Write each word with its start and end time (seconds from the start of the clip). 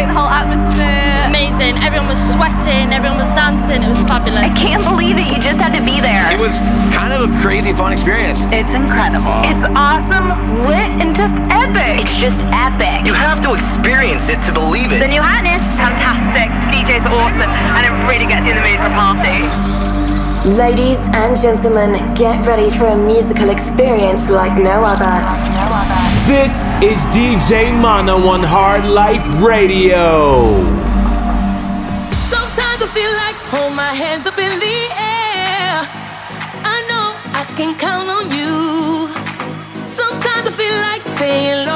great, 0.00 0.12
the 0.12 0.18
whole 0.18 0.28
atmosphere. 0.28 1.28
Amazing. 1.28 1.76
Everyone 1.84 2.08
was 2.08 2.20
sweating, 2.32 2.92
everyone 2.92 3.18
was 3.18 3.28
dancing. 3.36 3.82
It 3.82 3.88
was 3.88 4.00
fabulous. 4.08 4.40
I 4.40 4.52
can't 4.56 4.84
believe 4.84 5.16
it. 5.16 5.28
You 5.28 5.38
just 5.40 5.60
had 5.60 5.72
to 5.76 5.82
be 5.84 6.00
there. 6.00 6.24
It 6.32 6.40
was 6.40 6.56
kind 6.96 7.12
of 7.12 7.28
a 7.28 7.30
crazy, 7.40 7.72
fun 7.72 7.92
experience. 7.92 8.48
It's 8.48 8.72
incredible. 8.72 9.44
It's 9.44 9.64
awesome, 9.76 10.64
lit, 10.64 10.90
and 11.00 11.12
just 11.12 11.36
epic. 11.52 12.00
It's 12.00 12.16
just 12.16 12.46
epic. 12.56 13.04
You 13.04 13.14
have 13.14 13.40
to 13.44 13.52
experience 13.52 14.28
it 14.28 14.40
to 14.48 14.52
believe 14.52 14.92
it. 14.92 15.00
The 15.00 15.12
new 15.12 15.22
hotness. 15.22 15.62
fantastic. 15.76 16.48
DJ's 16.72 17.06
awesome, 17.06 17.50
and 17.76 17.84
it 17.84 17.92
really 18.08 18.26
gets 18.26 18.46
you 18.46 18.56
in 18.56 18.58
the 18.58 18.64
mood 18.64 18.80
for 18.80 18.88
a 18.88 18.96
party. 18.96 19.44
Ladies 20.56 21.04
and 21.12 21.36
gentlemen, 21.36 21.92
get 22.16 22.40
ready 22.46 22.70
for 22.70 22.88
a 22.88 22.96
musical 22.96 23.50
experience 23.50 24.30
like 24.30 24.56
no 24.56 24.80
other. 24.80 25.59
This 26.30 26.62
is 26.80 27.06
DJ 27.06 27.74
Mano 27.82 28.14
on 28.28 28.44
Hard 28.44 28.84
Life 28.84 29.42
Radio. 29.42 30.62
Sometimes 32.30 32.80
I 32.86 32.88
feel 32.94 33.12
like 33.24 33.34
hold 33.50 33.74
my 33.74 33.92
hands 33.92 34.28
up 34.28 34.38
in 34.38 34.60
the 34.60 34.78
air. 34.94 35.82
I 36.62 36.78
know 36.88 37.06
I 37.34 37.42
can 37.58 37.74
count 37.74 38.08
on 38.08 38.30
you. 38.30 39.10
Sometimes 39.84 40.46
I 40.46 40.52
feel 40.54 40.78
like 40.88 41.02
saying, 41.18 41.66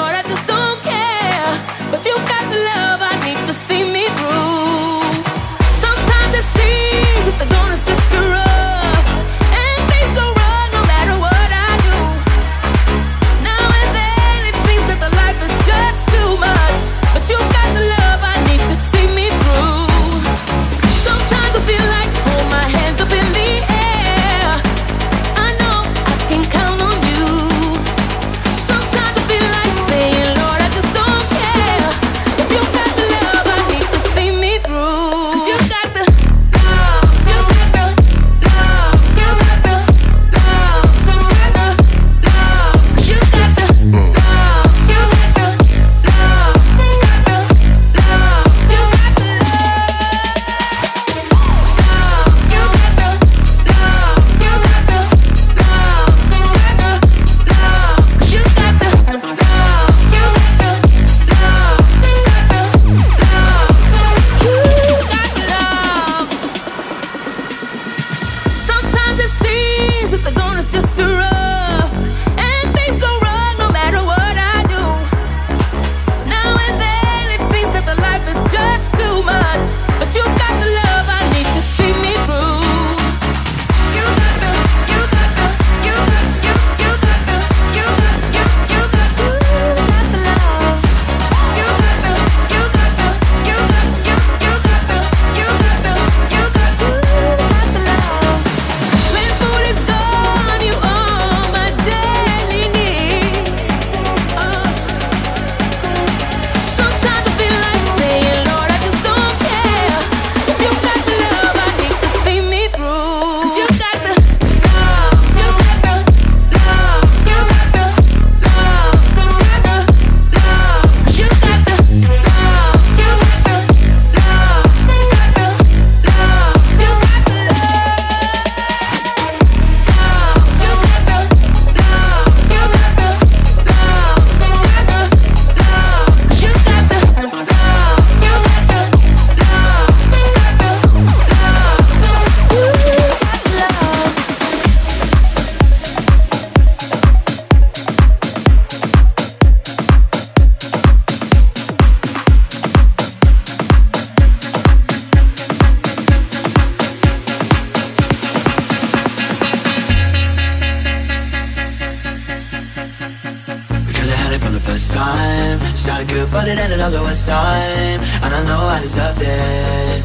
it 166.92 167.00
worst 167.00 167.26
time. 167.26 168.00
And 168.20 168.34
I 168.34 168.40
know 168.44 168.60
I 168.68 168.80
deserved 168.80 169.22
it. 169.22 170.04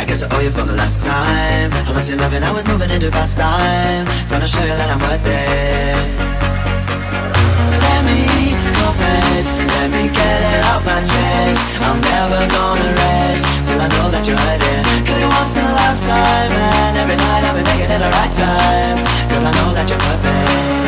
I 0.00 0.04
guess 0.04 0.22
I 0.22 0.28
owe 0.36 0.40
you 0.40 0.50
for 0.50 0.64
the 0.68 0.74
last 0.74 1.00
time. 1.06 1.72
I 1.88 1.92
was 1.94 2.10
11, 2.10 2.42
I 2.42 2.52
was 2.52 2.66
moving 2.66 2.90
into 2.90 3.10
fast 3.10 3.38
time. 3.38 4.04
Gonna 4.28 4.46
show 4.46 4.60
you 4.60 4.76
that 4.76 4.90
I'm 4.92 5.00
worth 5.00 5.24
it. 5.24 5.96
Let 7.84 8.00
me 8.04 8.52
confess, 8.76 9.56
let 9.56 9.88
me 9.88 10.12
get 10.12 10.40
it 10.52 10.62
off 10.68 10.84
my 10.84 11.00
chest. 11.00 11.60
I'm 11.80 11.98
never 12.04 12.40
gonna 12.52 12.90
rest 13.00 13.44
till 13.64 13.80
I 13.80 13.88
know 13.88 14.06
that 14.12 14.26
you're 14.28 14.36
hurting. 14.36 14.82
Cause 15.06 15.18
you're 15.20 15.32
once 15.40 15.56
in 15.56 15.64
a 15.64 15.72
lifetime, 15.72 16.52
and 16.52 16.94
every 17.00 17.16
night 17.16 17.42
I'll 17.48 17.56
be 17.56 17.64
making 17.64 17.88
it 17.88 18.00
the 18.02 18.10
right 18.12 18.34
time. 18.36 18.98
Cause 19.30 19.44
I 19.48 19.52
know 19.56 19.72
that 19.72 19.88
you're 19.88 20.02
perfect. 20.04 20.79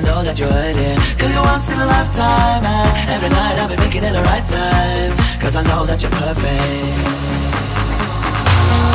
I 0.00 0.02
know 0.02 0.22
that 0.24 0.38
you're 0.38 0.48
hurting. 0.48 0.96
Cause 1.18 1.30
you're 1.34 1.44
once 1.44 1.70
in 1.70 1.78
a 1.78 1.84
lifetime, 1.84 2.64
and 2.64 3.10
every 3.10 3.28
night 3.28 3.60
I'll 3.60 3.68
be 3.68 3.76
making 3.76 4.02
it 4.02 4.12
the 4.12 4.22
right 4.22 4.46
time. 4.48 5.12
Cause 5.38 5.56
I 5.56 5.62
know 5.64 5.84
that 5.84 6.00
you're 6.00 6.10
perfect. 6.10 7.40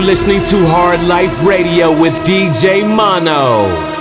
listening 0.03 0.43
to 0.43 0.57
Hard 0.67 1.01
Life 1.07 1.43
Radio 1.43 1.89
with 1.99 2.13
DJ 2.25 2.83
Mano. 2.83 3.92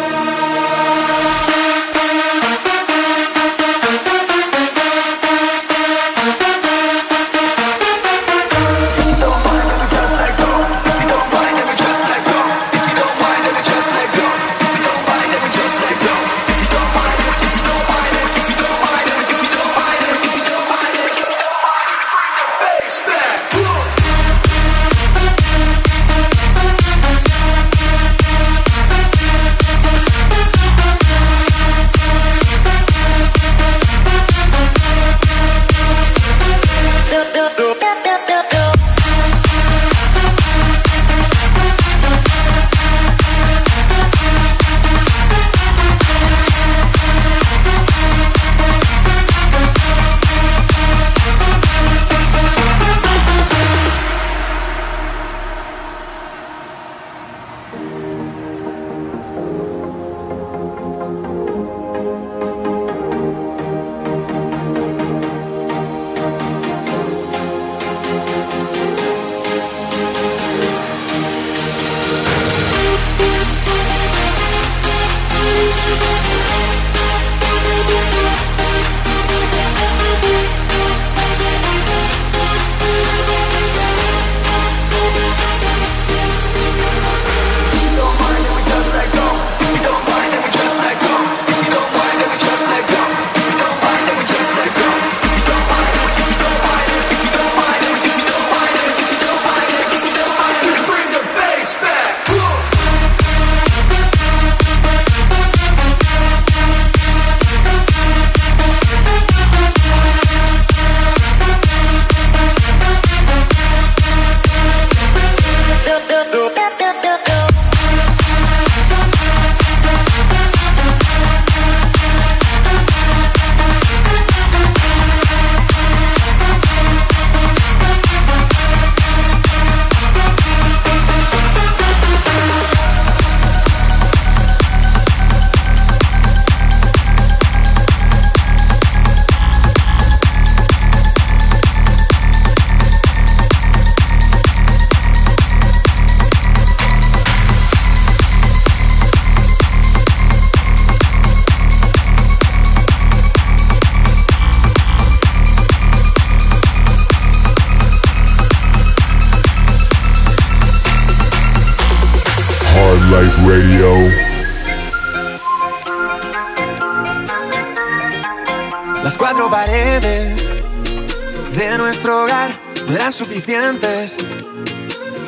no 172.87 172.95
eran 172.95 173.13
suficientes 173.13 174.17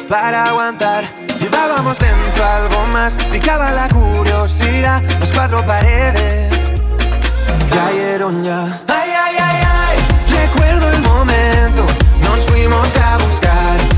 para 0.08 0.44
aguantar. 0.44 1.04
Llevábamos 1.40 1.98
dentro 1.98 2.44
algo 2.44 2.86
más, 2.86 3.16
picaba 3.30 3.72
la 3.72 3.88
curiosidad, 3.88 5.02
las 5.20 5.32
cuatro 5.32 5.64
paredes 5.66 6.52
cayeron 7.70 8.44
ya. 8.44 8.64
Ay, 8.88 9.10
ay, 9.10 9.36
ay, 9.38 9.62
ay, 9.66 10.46
recuerdo 10.46 10.90
el 10.90 11.02
momento, 11.02 11.86
nos 12.22 12.40
fuimos 12.46 12.96
a 12.96 13.18
buscar. 13.18 13.93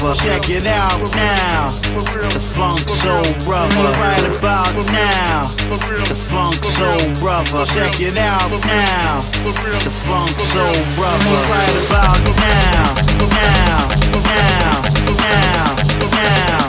Check 0.00 0.48
it 0.48 0.66
out 0.66 1.14
now, 1.14 1.72
the 1.72 2.40
funk 2.40 2.80
soul 2.88 3.22
brother. 3.44 3.76
Right 4.00 4.34
about 4.34 4.74
now, 4.86 5.48
the 5.68 6.14
funk 6.14 6.54
soul 6.64 7.14
brother. 7.20 7.66
Check 7.66 8.00
it 8.00 8.16
out 8.16 8.50
now, 8.64 9.20
the 9.44 9.90
funk 9.90 10.30
soul 10.40 10.72
brother. 10.96 11.36
Right 11.52 11.76
about 11.86 12.24
now, 12.24 12.94
now, 13.28 13.88
now, 13.90 13.90
now, 14.24 14.82
now, 15.04 15.76
now, 16.10 16.59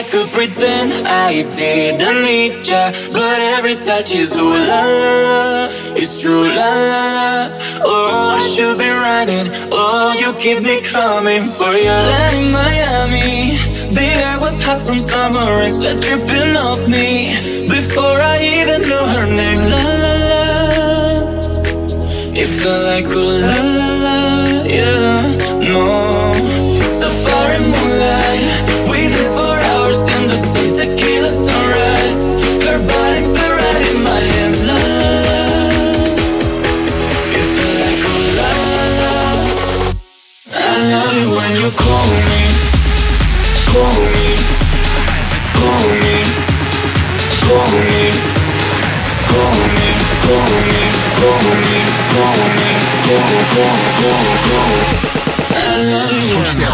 I 0.00 0.02
could 0.02 0.30
pretend 0.30 0.94
I 1.06 1.42
didn't 1.42 2.22
need 2.24 2.66
ya, 2.66 2.90
but 3.12 3.38
every 3.52 3.74
touch 3.74 4.14
is 4.14 4.32
ooh 4.34 4.48
la 4.48 4.80
la. 4.80 5.68
It's 6.00 6.22
true 6.22 6.48
la 6.48 6.70
la 6.88 7.04
la. 7.18 7.30
Oh, 7.84 8.32
I 8.32 8.40
should 8.40 8.78
be 8.78 8.88
running. 8.88 9.52
Oh, 9.70 10.16
you 10.18 10.32
keep 10.40 10.62
me 10.62 10.80
coming 10.80 11.44
for 11.52 11.72
your 11.86 12.00
land 12.10 12.36
in 12.40 12.46
Miami. 12.50 13.60
The 13.92 14.06
air 14.24 14.38
was 14.40 14.56
hot 14.64 14.80
from 14.80 15.00
summer 15.00 15.68
and 15.68 15.74
sweat 15.74 16.00
dripping 16.00 16.56
off 16.56 16.80
me 16.88 17.36
before 17.68 18.18
I 18.34 18.36
even 18.56 18.80
knew 18.88 19.04
her 19.14 19.26
name. 19.28 19.60
La 19.72 19.84
la 20.04 20.14
la. 20.30 20.42
It 22.40 22.48
felt 22.48 22.82
like 22.88 23.04
ooh 23.04 23.32
la 23.44 23.58
la 23.78 23.90
la, 24.04 24.16
yeah, 24.64 25.28
no. 25.68 25.84
Safari 27.00 27.58
moonlight, 27.72 28.29
Слышь, 56.20 56.54
ты 56.56 56.64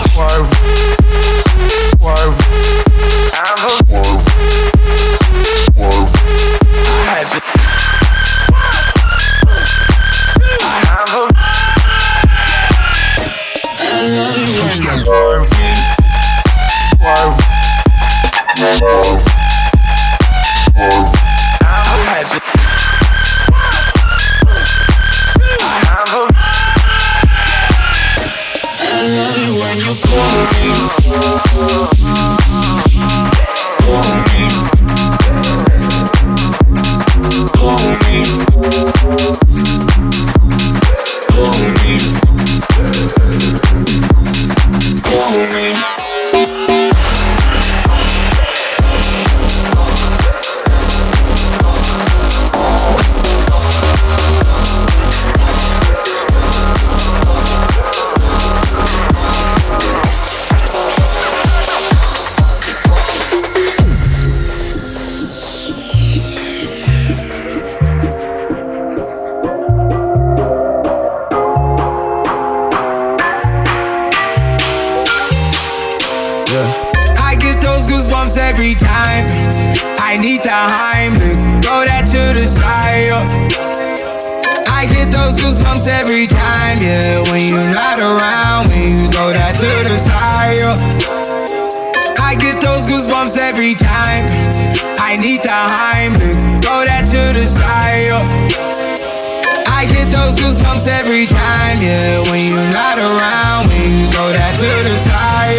goosebumps 100.46 100.86
every 100.86 101.26
time, 101.26 101.78
yeah. 101.82 102.22
When 102.30 102.38
you're 102.46 102.70
not 102.70 102.98
around, 103.02 103.66
when 103.66 103.90
you 103.98 104.06
to 104.06 104.70
the 104.86 104.94
side. 104.94 105.58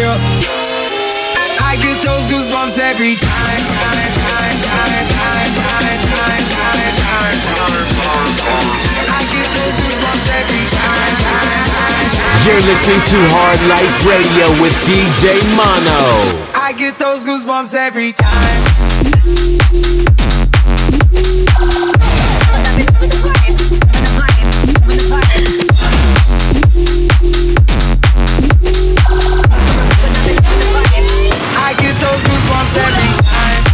I 1.60 1.76
get 1.76 2.00
those 2.00 2.24
goosebumps 2.32 2.80
every 2.80 3.14
time, 3.20 3.62
time, 3.68 4.12
time, 4.16 4.56
time, 4.64 5.04
time, 5.04 5.52
time, 5.60 6.00
time, 6.08 6.44
time, 6.56 6.88
time, 7.04 7.36
time. 7.44 7.84
I 9.12 9.20
get 9.28 9.48
those 9.60 9.76
goosebumps 9.76 10.26
every 10.40 10.64
time, 10.72 11.12
time, 11.20 11.68
time, 11.68 12.08
time. 12.16 12.48
You're 12.48 12.64
listening 12.64 13.04
to 13.12 13.18
Hard 13.36 13.60
Life 13.68 13.92
Radio 14.08 14.48
with 14.56 14.72
DJ 14.88 15.36
Mano. 15.52 16.00
I 16.56 16.72
get 16.72 16.98
those 16.98 17.28
goosebumps 17.28 17.74
every 17.76 18.16
time. 18.16 20.07
Every 32.78 33.10
time. 33.22 33.64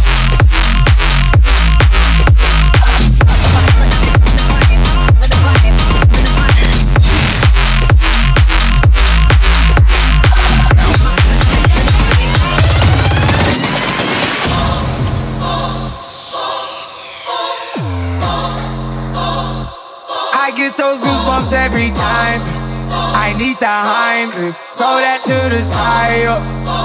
I 20.37 20.53
get 20.55 20.77
those 20.77 21.01
goosebumps 21.03 21.53
every 21.53 21.91
time. 21.91 22.41
I 23.17 23.33
need 23.37 23.57
the 23.59 23.65
Heimlich, 23.65 24.55
throw 24.77 24.97
that 25.01 25.23
to 25.25 25.49
the 25.55 25.63
side. 25.63 26.84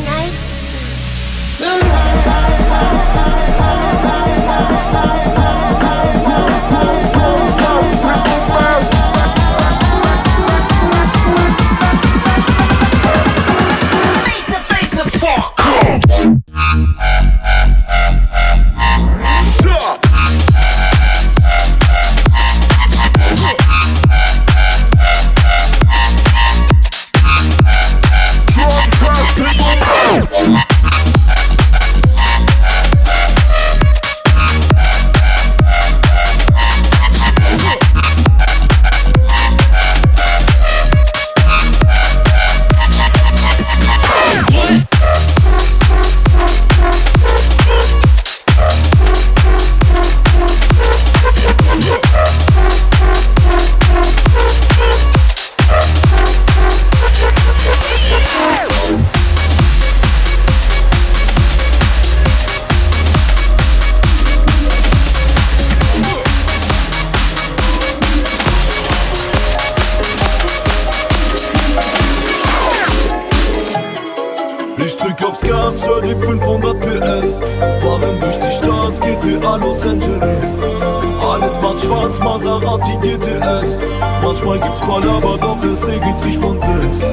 GTS. 83.61 83.79
Manchmal 84.21 84.59
gibt's 84.59 84.79
Palaber, 84.79 85.37
doch 85.37 85.63
es 85.63 85.85
regelt 85.85 86.19
sich 86.19 86.37
von 86.37 86.59
selbst. 86.59 87.03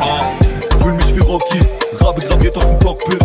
Ah, 0.00 0.32
fühl 0.82 0.92
mich 0.94 1.14
wie 1.14 1.20
Rocky, 1.20 1.60
Rabe 2.00 2.22
graviert 2.22 2.56
auf 2.56 2.66
dem 2.66 2.78
Cockpit. 2.80 3.22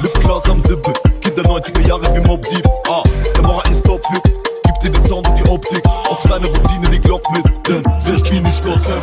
Lipglas 0.00 0.48
am 0.48 0.60
Sippe, 0.60 0.92
Kind 1.20 1.36
der 1.36 1.44
90er 1.44 1.86
Jahre 1.86 2.14
wie 2.14 2.20
Mob 2.20 2.46
Deep. 2.48 2.66
Ah, 2.88 3.02
der 3.34 3.42
Mauer 3.42 3.62
ist 3.70 3.84
topfit, 3.84 4.22
gib 4.24 4.80
dir 4.80 4.90
den 4.90 5.06
Sound 5.06 5.28
und 5.28 5.38
die 5.38 5.48
Optik. 5.48 5.82
Aus 6.08 6.30
reiner 6.30 6.48
Routine 6.48 6.88
die 6.90 7.00
Glock 7.00 7.22
mit, 7.32 7.44
denn 7.68 7.82
recht 8.06 8.30
wenig 8.30 8.60
Gotham. 8.62 9.02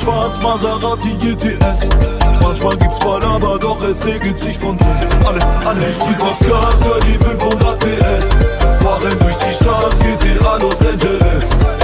Schwarz, 0.00 0.38
Maserati 0.40 1.14
GTS. 1.14 1.88
Manchmal 2.40 2.76
gibt's 2.78 2.98
Palaber, 2.98 3.58
doch 3.58 3.82
es 3.82 4.04
regelt 4.04 4.38
sich 4.38 4.58
von 4.58 4.76
selbst. 4.78 5.06
Alle, 5.24 5.40
alle, 5.66 5.88
ich 5.88 5.98
drück 5.98 6.22
aufs 6.22 6.40
Gas, 6.40 6.84
hör 6.84 7.00
die 7.00 7.18
500 7.24 7.78
PS. 7.78 8.82
Fahren 8.82 9.18
durch 9.18 9.36
die 9.36 9.54
Stadt, 9.54 9.94
GTA 10.00 10.56
Los 10.56 10.80
Angeles. 10.80 11.79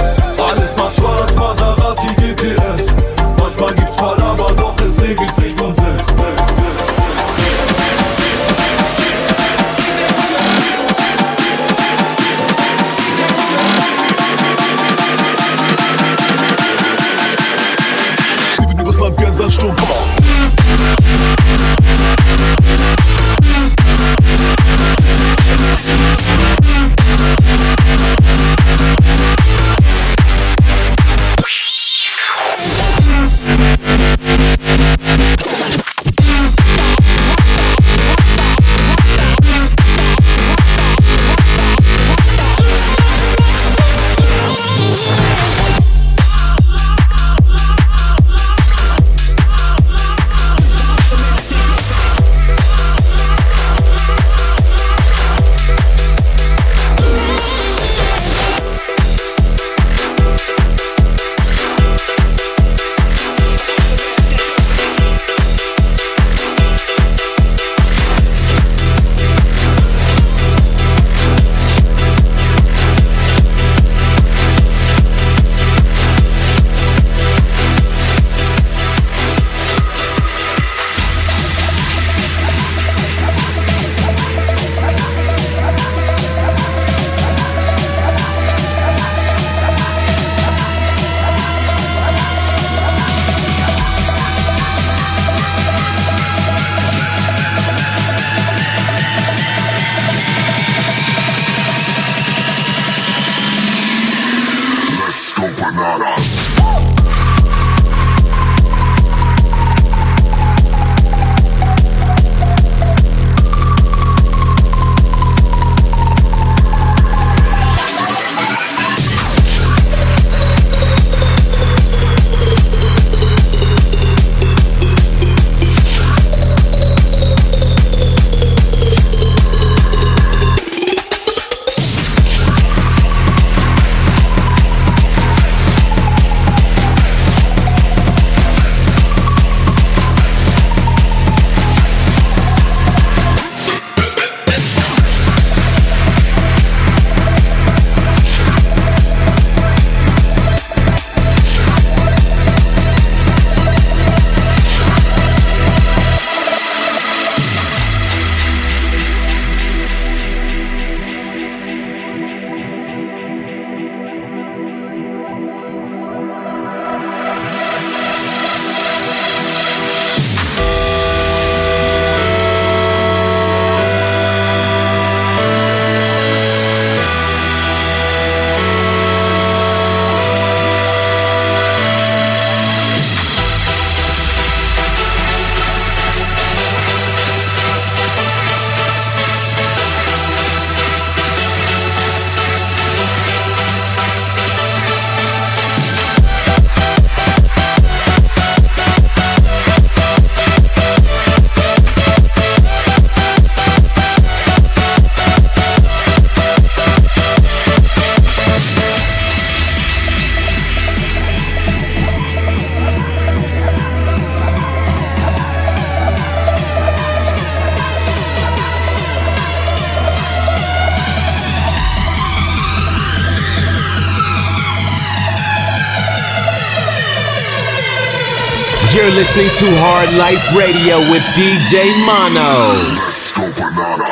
Listening 229.37 229.69
to 229.69 229.77
Hard 229.77 230.09
Life 230.17 230.41
Radio 230.57 230.97
with 231.11 231.21
DJ 231.37 231.93
Mano. 232.07 234.06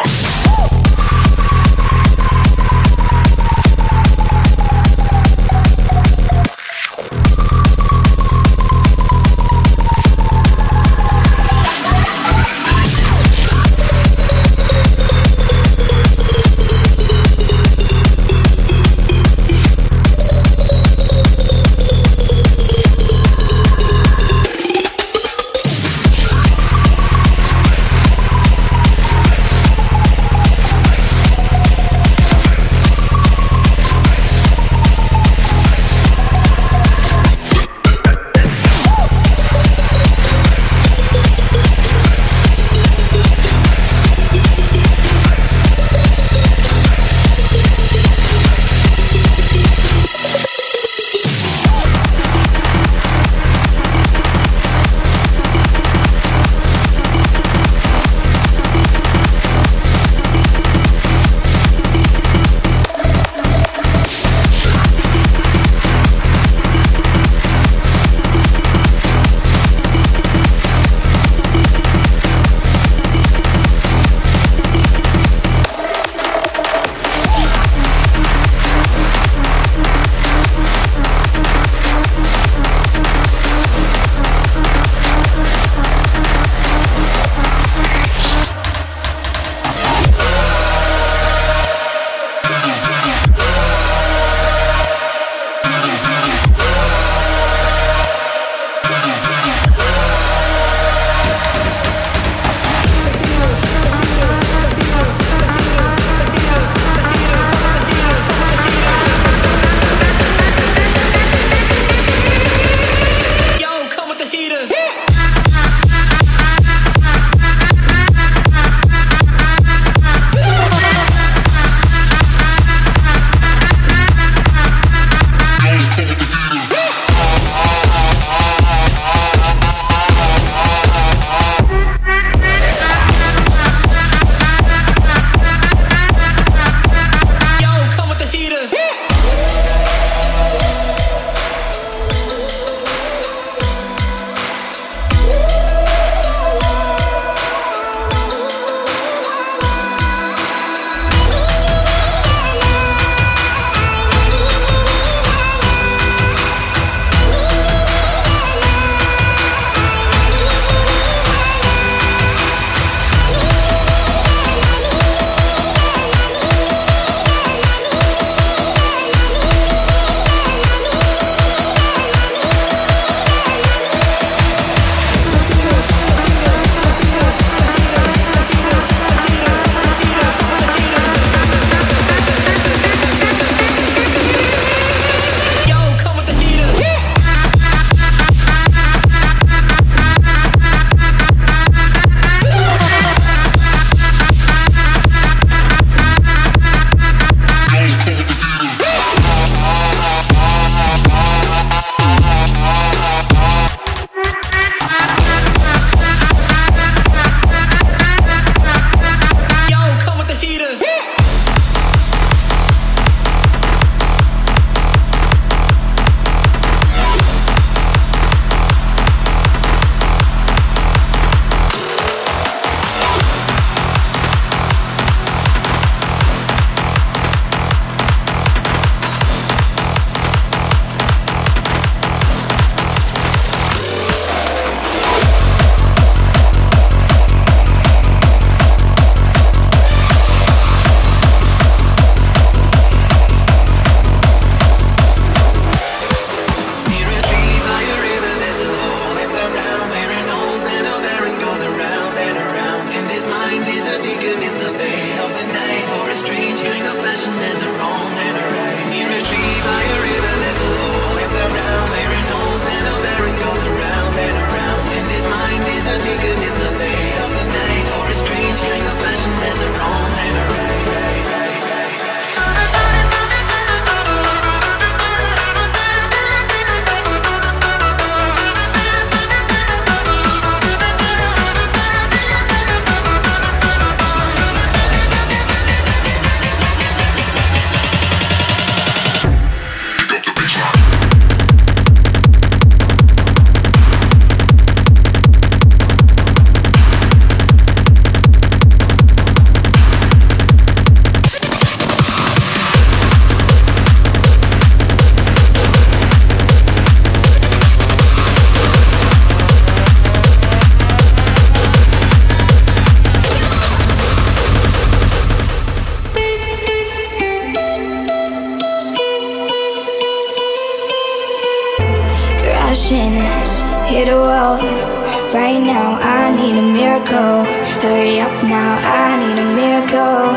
Now 328.43 328.77
I 328.83 329.15
need 329.17 329.39
a 329.39 329.45
miracle. 329.55 330.35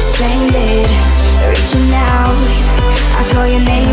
Stranded, 0.00 0.88
reaching 1.48 1.92
out. 1.92 2.38
I 3.18 3.28
call 3.32 3.46
your 3.48 3.60
name. 3.60 3.89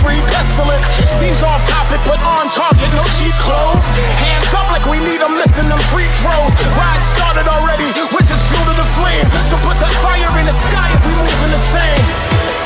Demons 0.00 0.24
pestilence. 0.32 0.86
Seems 1.20 1.42
off 1.42 1.60
topic, 1.68 2.00
but 2.08 2.20
on 2.24 2.48
target. 2.50 2.88
No 2.96 3.04
cheap 3.20 3.34
clothes. 3.44 3.84
Hands 4.18 4.48
up 4.54 4.68
like 4.72 4.84
we 4.86 4.98
need 5.04 5.20
them. 5.20 5.36
Missing 5.36 5.68
them 5.68 5.80
free 5.92 6.08
throws. 6.22 6.52
Ride 6.76 7.04
started 7.16 7.46
already. 7.48 7.88
Which 8.14 8.30
is 8.30 8.40
fuel 8.48 8.64
to 8.64 8.74
the 8.76 8.88
flame. 8.96 9.26
So 9.50 9.56
put 9.60 9.76
the 9.78 9.90
fire 10.00 10.32
in 10.40 10.46
the 10.46 10.56
sky 10.70 10.88
if 10.96 11.02
we 11.06 11.12
move 11.12 11.40
in 11.44 11.50
the 11.52 11.64
same. 11.72 12.61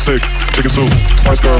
sick, 0.00 0.22
chicken 0.54 0.70
soup, 0.70 0.90
spice 1.18 1.40
girl, 1.40 1.59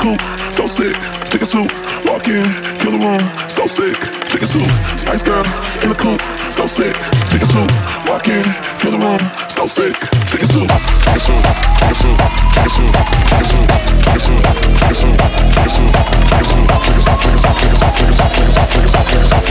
so 0.00 0.66
sick, 0.66 0.96
chicken 1.28 1.46
soup. 1.46 1.70
Walk 2.08 2.26
in, 2.26 2.42
kill 2.80 2.92
the 2.92 2.98
room, 3.04 3.20
so 3.48 3.66
sick, 3.66 4.00
chicken 4.32 4.48
soup. 4.48 4.64
Spice 4.96 5.22
girl 5.22 5.44
in 5.84 5.90
the 5.90 5.94
coop, 5.94 6.20
so 6.48 6.66
sick, 6.66 6.96
chicken 7.28 7.46
soup. 7.46 7.70
Walk 8.08 8.26
in, 8.26 8.42
kill 8.80 8.92
the 8.92 8.98
room, 8.98 9.20
so 9.48 9.66
sick, 9.66 9.92
chicken 10.32 10.48
soup. 10.48 10.70
Chicken 11.04 11.20
soup, 11.20 11.44
chicken 11.76 11.94
soup, 12.00 12.16
chicken 12.48 12.72
soup, 12.72 12.96
chicken 13.28 13.44
soup, 13.44 13.68
chicken 14.00 14.24
soup, 14.24 14.40
chicken 14.40 14.40
soup, 14.40 14.40
chicken 14.40 15.68
soup, 15.68 15.92
chicken 15.92 16.24
soup, 16.40 17.12
chicken 17.12 17.12
soup, 17.12 17.20
chicken 17.20 17.36
soup, 17.36 17.60
soup, 17.60 17.76
soup, 17.76 18.56
soup, 18.56 18.72
soup, 18.72 18.96
soup, 18.96 19.20
soup, 19.20 19.44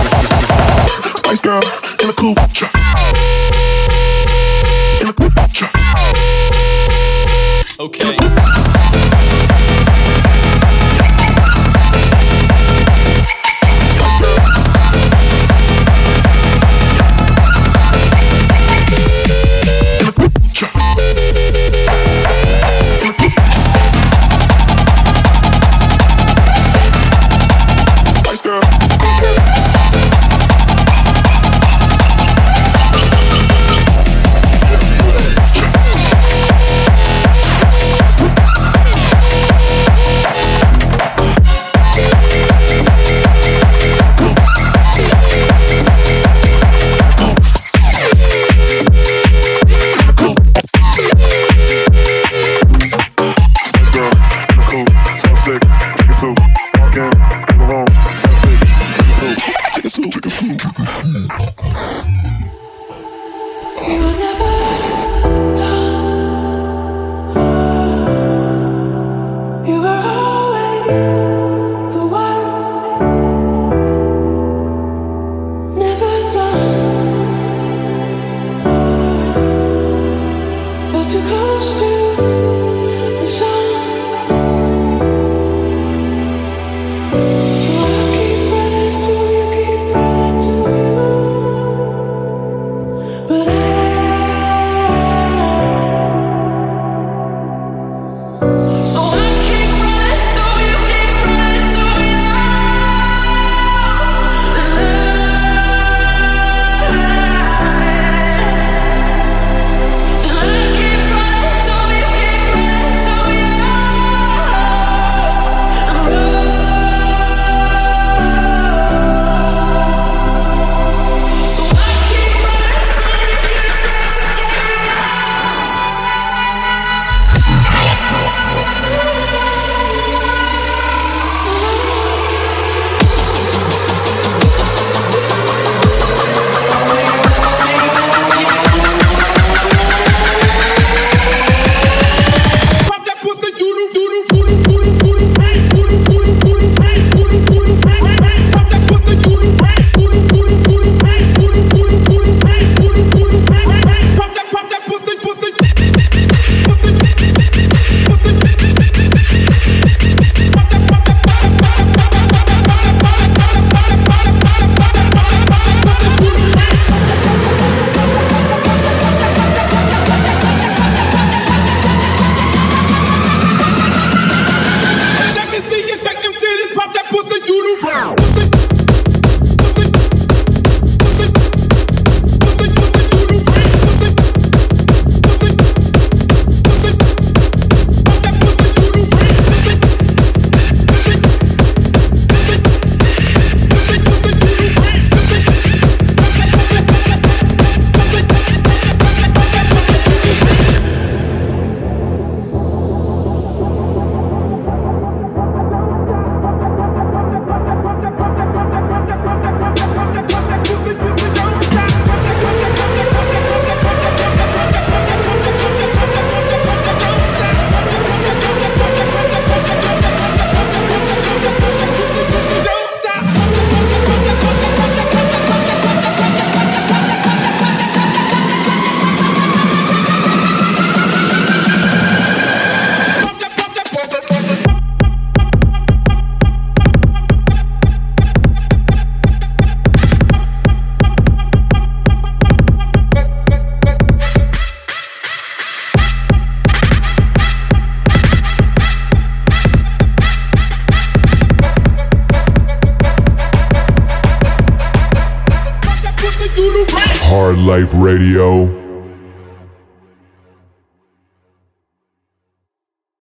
soup. 0.00 1.16
Spice 1.18 1.42
girl 1.42 1.62
in 2.00 2.06
the 2.08 2.14
coop, 2.16 2.38
in 5.00 5.06
the 5.06 5.12
coop. 5.12 6.47
Okay. 7.80 8.16